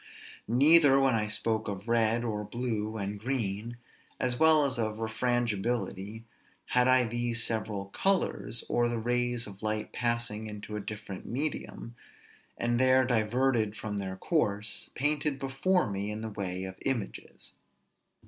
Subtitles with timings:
[0.47, 3.77] Neither when I spoke of red, or blue, and green,
[4.19, 6.23] as well as refrangibility,
[6.69, 11.95] had I these several colors, or the rays of light passing into a different medium,
[12.57, 17.53] and there diverted from their course, painted before me in the way of images.